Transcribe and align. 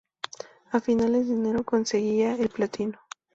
A 0.71 0.79
finales 0.79 1.27
de 1.27 1.35
enero 1.35 1.63
conseguían 1.63 2.41
el 2.41 2.49
platino. 2.49 2.97